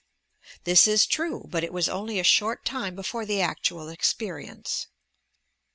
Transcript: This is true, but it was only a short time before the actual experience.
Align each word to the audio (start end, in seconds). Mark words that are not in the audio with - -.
This 0.63 0.87
is 0.87 1.05
true, 1.05 1.45
but 1.51 1.63
it 1.63 1.71
was 1.71 1.87
only 1.87 2.19
a 2.19 2.23
short 2.23 2.65
time 2.65 2.95
before 2.95 3.23
the 3.23 3.39
actual 3.39 3.87
experience. 3.89 4.87